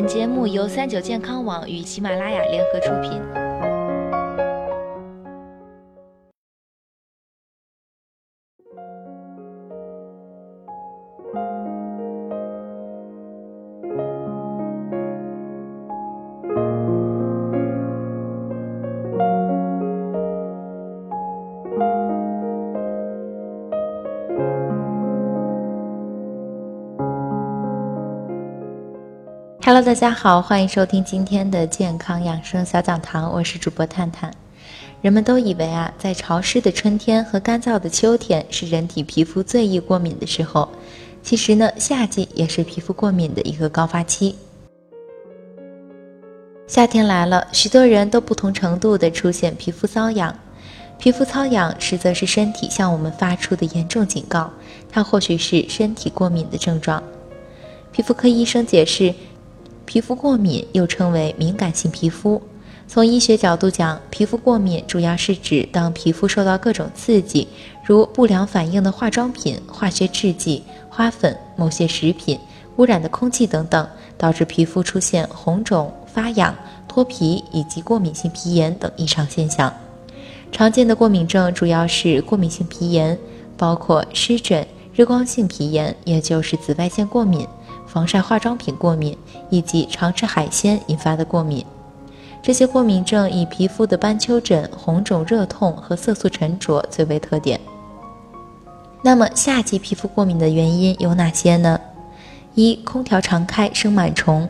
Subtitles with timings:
[0.00, 3.39] 本节目由三九健康网与喜马拉雅联合出品。
[29.82, 34.30] 大家好，欢迎收听今天的健康养生小讲堂，我是主播探探。
[35.00, 40.68] 人们都以为啊，在潮湿的春天和干燥的秋天是人体皮肤最易过敏的时候，
[41.22, 44.36] 其实呢，夏季也是皮肤过敏的一个高发期。
[46.66, 50.36] 夏天来了，许多人都不同程度的出现皮肤瘙痒。
[50.98, 54.50] 皮肤瘙痒实则是身体向我们发出的严重警告，
[54.90, 57.02] 它或许是身体过敏的症状。
[57.90, 59.14] 皮肤科医生解释。
[59.90, 62.40] 皮肤过敏又称为敏感性皮肤。
[62.86, 67.48] 从医学角度讲，皮肤过敏主要是指当皮肤受到各种刺激，
[67.84, 72.38] 如不良反应的化妆品、化学制剂、花粉、某些食品、
[72.76, 73.84] 污染的空气等等，
[74.16, 76.54] 导致皮肤出现红肿、发痒、
[76.86, 79.74] 脱皮以及过敏性皮炎等异常现象。
[80.52, 83.18] 常见的过敏症主要是过敏性皮炎，
[83.56, 87.44] 包括湿疹、日光性皮炎，也就是紫外线过敏。
[87.92, 91.66] 防晒化妆品过敏以及常吃海鲜引发的过敏，
[92.40, 97.60] 这些过敏症以皮肤的斑丘疹、红肿、热痛和色素沉着最为特点。
[99.02, 101.80] 那么夏季皮肤过敏的原因有哪些呢？
[102.54, 104.48] 一、空调常开生螨虫，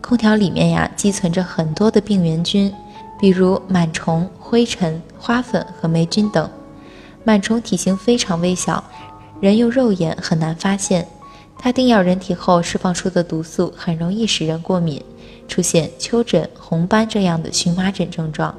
[0.00, 2.72] 空调里面呀积存着很多的病原菌，
[3.20, 6.48] 比如螨虫、灰尘、花粉和霉菌等。
[7.26, 8.82] 螨虫体型非常微小，
[9.40, 11.06] 人用肉眼很难发现。
[11.64, 15.00] 它叮咬人体后释放出的毒素很容易使人过敏，
[15.46, 18.52] 出现丘疹、红斑这样的荨麻疹症状。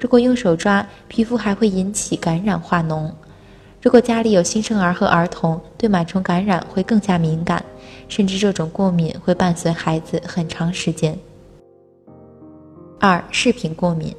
[0.00, 3.12] 如果用手抓，皮肤还会引起感染化脓。
[3.82, 7.62] 如果家里有新生儿和儿童，对螨虫感染会更加敏感，
[8.08, 11.18] 甚至这种过敏会伴随孩子很长时间。
[12.98, 14.16] 二、饰品过敏。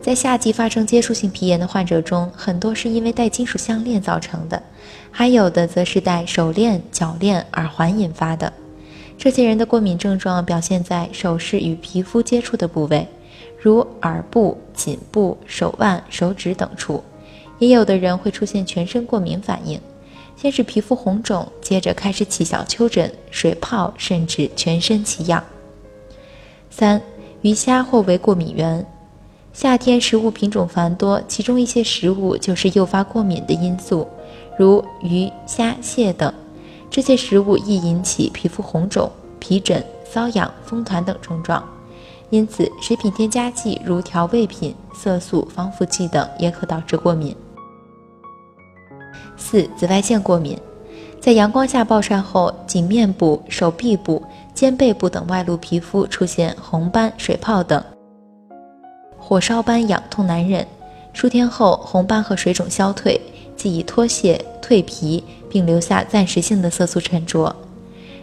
[0.00, 4.62] 在夏季发生接触性皮炎的患者中，很多是因为戴金属项链造成的，
[5.10, 8.50] 还有的则是戴手链、脚链、耳环引发的。
[9.18, 13.06] 这些人的过敏症状表现在首饰与皮肤接触的部位，
[13.60, 17.02] 如耳部、颈部、手腕、手指等处。
[17.58, 19.80] 也有的人会出现全身过敏反应，
[20.36, 25.42] 先是皮肤红肿，接着开始起小丘疹、水泡，甚至全身起痒。
[26.70, 27.02] 三、
[27.42, 28.86] 鱼虾或为过敏源。
[29.60, 34.06] 夏天食物品种繁多，其中一些食物就是诱发过敏的因素，
[34.56, 36.32] 如鱼、虾、蟹等。
[36.88, 39.10] 这些食物易引起皮肤红肿、
[39.40, 41.60] 皮疹、瘙痒、风团等症状。
[42.30, 47.34] 因此，食品添加剂如调味品、色素、防腐剂等也可导致过敏。
[49.36, 50.56] 四、紫外线过敏，
[51.20, 54.22] 在阳光下暴晒后，颈面部、手臂部、
[54.54, 57.82] 肩背部等外露皮肤出现红斑、水泡等。
[59.28, 60.66] 火烧般痒痛难忍，
[61.12, 63.20] 数天后红斑和水肿消退，
[63.54, 67.54] 即已脱屑蜕皮，并留下暂时性的色素沉着。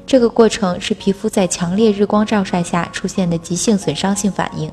[0.07, 4.71] 这个过程是皮肤在强烈日光照晒下出现的急性损伤性反应。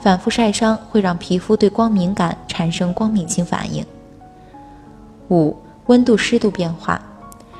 [0.00, 3.84] 反复晒伤会让皮肤对光敏感，产生光敏性反应。
[5.28, 5.54] 五、
[5.88, 6.98] 温度湿度变化。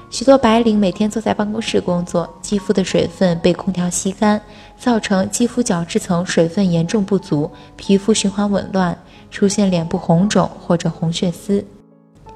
[0.09, 4.41] 许多白领每天坐在办公室工作，肌肤的水分被空调吸干，
[4.79, 8.97] 造成肌肤角质层水分严重不足，皮肤循环紊乱，
[9.29, 11.65] 出现脸部红肿或者红血丝。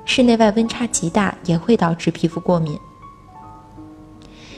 [0.05, 2.77] 室内外温差极大也会导致皮肤过敏。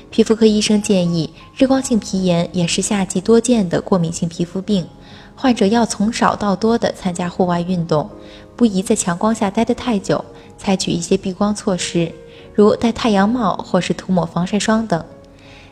[0.08, 4.88] 皮肤科医生建议，日光性皮炎也是夏季多见的过敏性皮肤病，
[5.36, 8.08] 患者要从少到多的参加户外运动，
[8.56, 10.24] 不宜在强光下待得太久，
[10.56, 12.10] 采取一些避光措施。
[12.54, 15.04] 如戴太阳帽或是涂抹防晒霜等。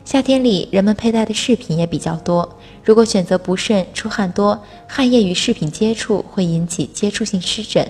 [0.09, 2.57] 夏天里，人们佩戴的饰品也比较多。
[2.83, 7.87] 如果选择不慎、出汗多，汗液与饰品接触会引起接触性湿疹。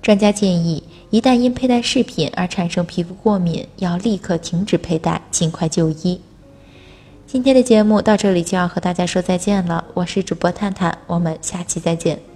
[0.00, 0.80] 专家建议，
[1.10, 6.20] 一旦因佩戴饰品而产生皮肤过敏，要立刻停止佩戴，尽快就医。
[7.26, 12.29] 今天的节目到这里就要和大家说再见了，我是主播探探，我们下期再见。